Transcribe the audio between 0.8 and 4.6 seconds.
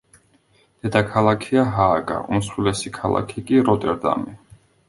დედაქალაქია ჰააგა, უმსხვილესი ქალაქი კი როტერდამი.